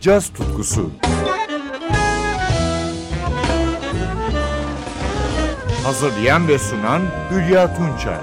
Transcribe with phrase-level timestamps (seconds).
[0.00, 0.90] caz tutkusu.
[5.84, 8.18] Hazırlayan ve sunan Hülya Tunçay.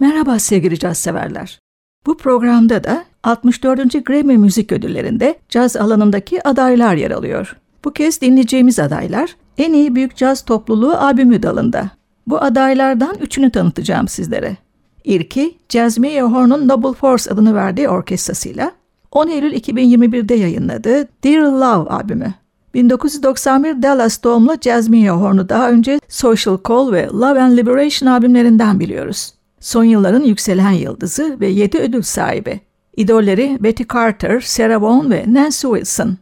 [0.00, 1.58] Merhaba sevgili caz severler.
[2.06, 4.04] Bu programda da 64.
[4.06, 7.56] Grammy Müzik Ödülleri'nde caz alanındaki adaylar yer alıyor.
[7.84, 11.90] Bu kez dinleyeceğimiz adaylar en iyi büyük caz topluluğu albümü dalında.
[12.26, 14.63] Bu adaylardan üçünü tanıtacağım sizlere.
[15.04, 18.72] İlki Jasmine Horn'un Noble Force adını verdiği orkestrasıyla
[19.12, 22.34] 10 Eylül 2021'de yayınladığı Dear Love albümü.
[22.74, 29.34] 1991 Dallas doğumlu Jasmine Horn'u daha önce Social Call ve Love and Liberation albümlerinden biliyoruz.
[29.60, 32.60] Son yılların yükselen yıldızı ve 7 ödül sahibi.
[32.96, 36.16] İdolleri Betty Carter, Sarah Vaughan ve Nancy Wilson.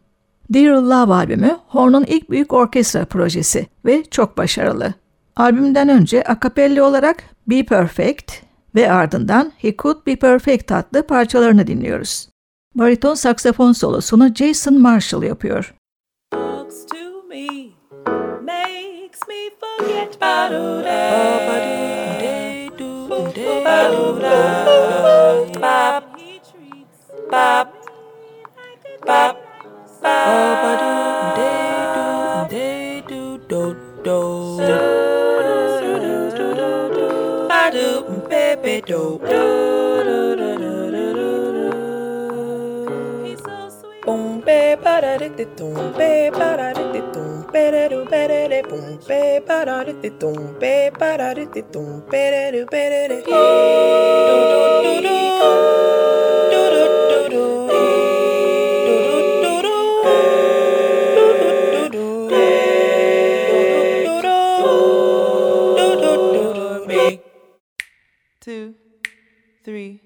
[0.55, 4.95] Dear Love albümü Horn'un ilk büyük orkestra projesi ve çok başarılı.
[5.37, 8.42] Albümden önce akapelli olarak Be Perfect
[8.75, 12.29] ve ardından He Could Be Perfect adlı parçalarını dinliyoruz.
[12.75, 15.75] Bariton saksafon solosunu Jason Marshall yapıyor.
[27.33, 27.69] Bop,
[29.07, 29.37] bop,
[30.03, 30.62] bop,
[38.83, 39.23] like dope.
[44.05, 48.05] Boom, ba ba da dick de doom, ba da dick de doom, ba da do
[48.05, 51.63] ba da da boom, ba ba da di de doom, ba ba da di de
[51.73, 52.51] doom, ba da
[55.03, 56.02] do.
[69.65, 70.01] Three,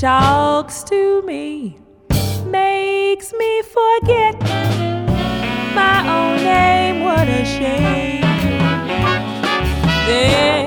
[0.00, 1.76] Talks to me,
[2.46, 4.40] makes me forget
[5.74, 7.04] my own name.
[7.04, 8.22] What a shame.
[10.06, 10.59] Then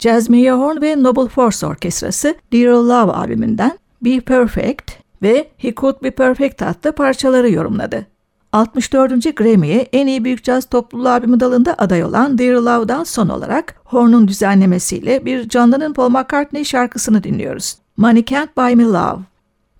[0.00, 4.92] Jasmine Horn ve Noble Force Orkestrası Dear Love albümünden Be Perfect
[5.22, 8.06] ve He Could Be Perfect adlı parçaları yorumladı.
[8.52, 9.36] 64.
[9.36, 14.28] Grammy'ye en iyi büyük caz topluluğu albümü dalında aday olan Dear Love'dan son olarak Horn'un
[14.28, 17.76] düzenlemesiyle bir canlının Paul McCartney şarkısını dinliyoruz.
[17.96, 19.20] Money Can't Buy Me Love.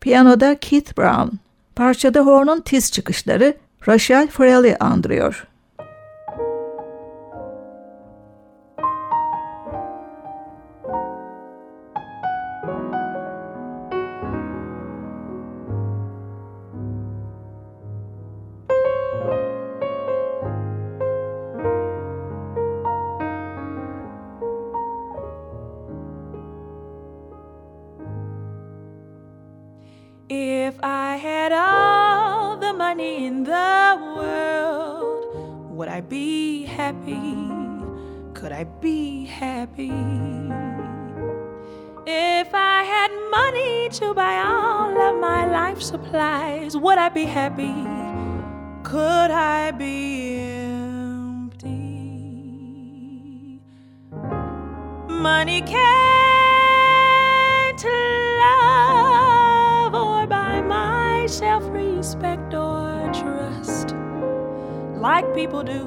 [0.00, 1.36] Piyanoda Keith Brown.
[1.76, 3.54] Parçada Horn'un tiz çıkışları
[3.88, 5.49] Rachel Fraley andırıyor.
[39.88, 40.50] Happy?
[42.06, 47.74] If I had money to buy all of my life supplies, would I be happy?
[48.82, 51.70] Could I be empty?
[55.08, 55.84] Money can't
[58.44, 63.94] love or buy my self respect or trust
[64.96, 65.84] like people do.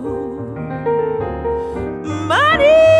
[2.27, 2.92] Money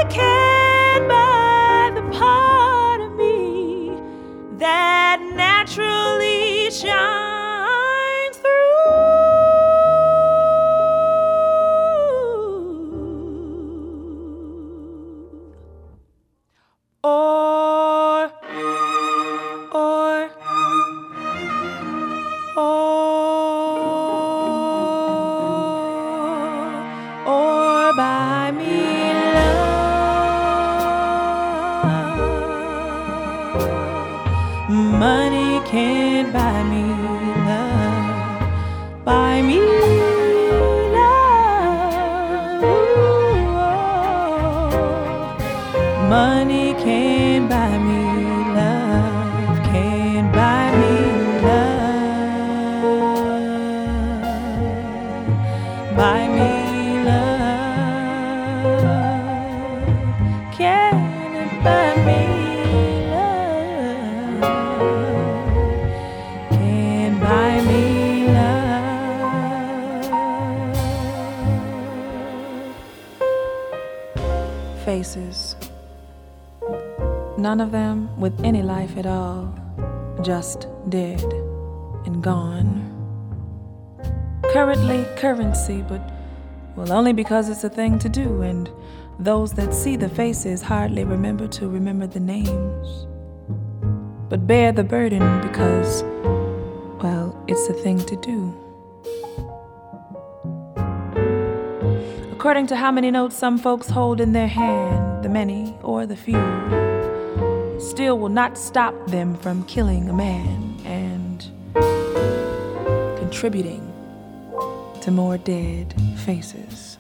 [6.74, 7.23] 家
[46.14, 47.13] money came.
[80.24, 81.22] Just dead
[82.06, 82.90] and gone.
[84.52, 86.02] Currently currency, but
[86.76, 88.70] well, only because it's a thing to do, and
[89.20, 93.06] those that see the faces hardly remember to remember the names.
[94.30, 96.04] But bear the burden because,
[97.04, 98.60] well, it's a thing to do.
[102.32, 106.16] According to how many notes some folks hold in their hand, the many or the
[106.16, 106.38] few,
[107.80, 111.46] still will not stop them from killing a man and
[113.18, 113.82] contributing
[115.02, 116.98] to more dead faces.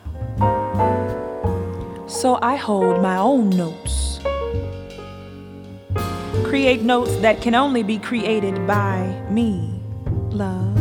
[2.07, 4.19] So I hold my own notes.
[6.43, 9.81] Create notes that can only be created by me,
[10.29, 10.77] love.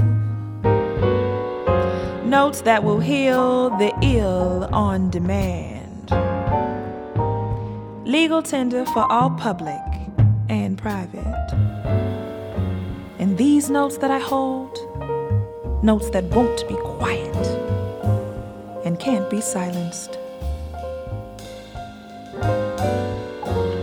[2.27, 5.72] Notes that will heal the ill on demand.
[8.12, 9.81] Legal tender for all public
[10.50, 11.49] and private.
[13.19, 14.76] And these notes that I hold,
[15.83, 17.35] notes that won't be quiet
[18.85, 20.19] and can't be silenced.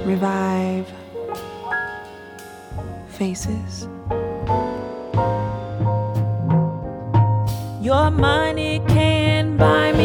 [0.06, 0.88] Revive
[3.08, 3.88] faces.
[7.82, 9.99] Your money can buy me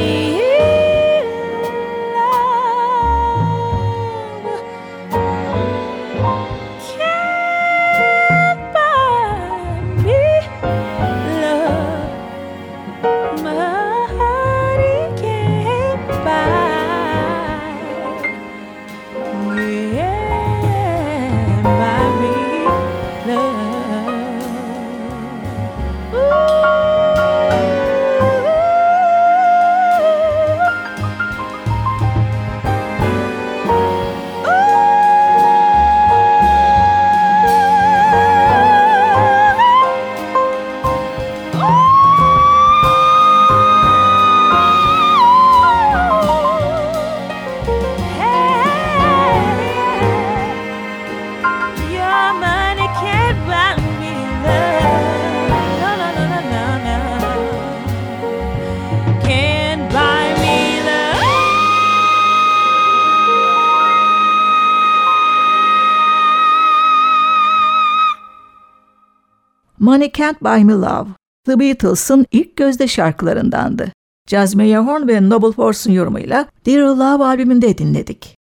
[69.94, 71.08] Money Can't Buy Me Love,
[71.46, 73.92] The Beatles'ın ilk gözde şarkılarındandı.
[74.28, 78.36] Jasmine Horn ve Noble Force'un yorumuyla Dear Love albümünde dinledik.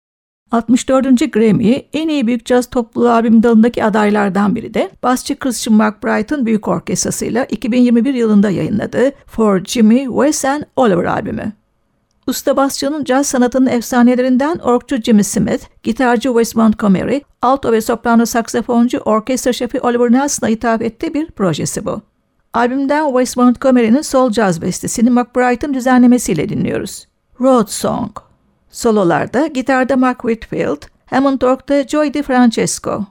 [0.50, 1.32] 64.
[1.32, 6.68] Grammy en iyi büyük caz topluluğu albüm dalındaki adaylardan biri de basçı Christian McBride'ın büyük
[6.68, 11.52] orkestrasıyla 2021 yılında yayınladığı For Jimmy, Wes and Oliver albümü.
[12.30, 18.98] Usta basçının caz sanatının efsanelerinden orkçu Jimmy Smith, gitarcı Wes Montgomery, alto ve soprano saksafoncu
[18.98, 22.00] orkestra şefi Oliver Nelson'a hitap ettiği bir projesi bu.
[22.54, 27.06] Albümden Wes Montgomery'nin sol caz bestesini McBride'ın düzenlemesiyle dinliyoruz.
[27.40, 28.10] Road Song.
[28.70, 33.06] Sololarda gitarda Mark Whitfield, Hammond Org'da Joy DiFrancesco.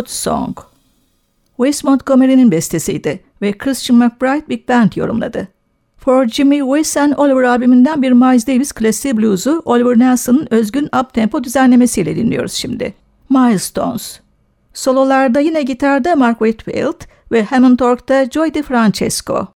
[0.00, 0.58] Road Song.
[1.56, 5.48] Wes Montgomery'nin bestesiydi ve Christian McBride Big Band yorumladı.
[5.96, 11.44] For Jimmy, Wes and Oliver albümünden bir Miles Davis klasiği blues'u Oliver Nelson'ın özgün up-tempo
[11.44, 12.94] düzenlemesiyle dinliyoruz şimdi.
[13.30, 14.20] Milestones.
[14.74, 17.00] Sololarda yine gitarda Mark Whitfield
[17.32, 19.48] ve Hammond Org'da Joy DeFrancesco.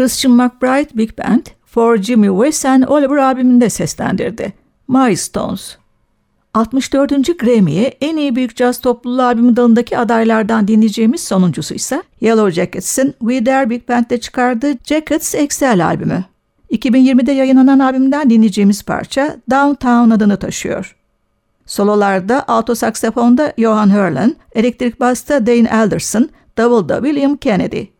[0.00, 4.52] Christian McBride Big Band, For Jimmy West and Oliver albümünde seslendirdi.
[4.88, 5.76] Milestones.
[6.54, 7.38] 64.
[7.38, 13.46] Grammy'ye en iyi büyük caz topluluğu albümü dalındaki adaylardan dinleyeceğimiz sonuncusu ise Yellow Jackets'in We
[13.46, 16.24] Dare Big Band'de çıkardığı Jackets XL albümü.
[16.72, 20.96] 2020'de yayınlanan albümden dinleyeceğimiz parça Downtown adını taşıyor.
[21.66, 27.99] Sololarda alto saksafonda Johan Hurlan, elektrik basta Dane Alderson, davulda William Kennedy.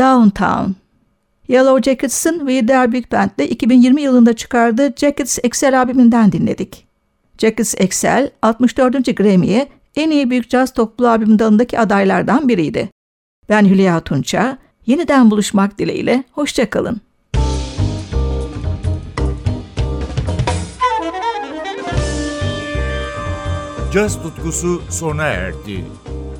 [0.00, 0.70] Downtown.
[1.48, 6.86] Yellow Jackets'ın We There Big Band'le 2020 yılında çıkardığı Jackets Excel albümünden dinledik.
[7.38, 9.16] Jackets Excel 64.
[9.16, 12.90] Grammy'ye en iyi büyük caz toplu albüm dalındaki adaylardan biriydi.
[13.48, 17.00] Ben Hülya Tunça, yeniden buluşmak dileğiyle, hoşçakalın.
[23.92, 25.84] Caz tutkusu sona erdi.